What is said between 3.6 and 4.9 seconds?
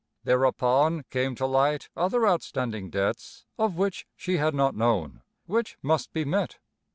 which she had not